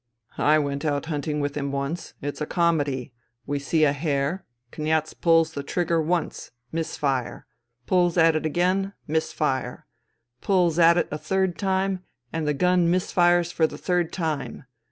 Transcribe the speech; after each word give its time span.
"I 0.39 0.57
went 0.57 0.83
out 0.83 1.05
hunting 1.05 1.41
with 1.41 1.55
him 1.55 1.71
once. 1.71 2.15
It's 2.23 2.41
a 2.41 2.47
comedy! 2.47 3.13
We 3.45 3.59
see 3.59 3.83
a 3.83 3.93
hare. 3.93 4.43
Kniaz 4.71 5.13
pulls 5.13 5.51
the 5.51 5.61
trigger 5.61 6.01
once— 6.01 6.49
misfire. 6.71 7.45
Pulls 7.85 8.17
at 8.17 8.35
it 8.35 8.43
again— 8.43 8.93
misfire. 9.15 9.85
Pulls 10.41 10.79
at 10.79 10.97
it 10.97 11.07
a 11.11 11.19
third 11.19 11.55
time— 11.59 12.03
and 12.33 12.47
the 12.47 12.55
gun 12.55 12.87
misfires 12.91 13.53
for 13.53 13.67
the 13.67 13.77
third 13.77 14.11
time. 14.11 14.63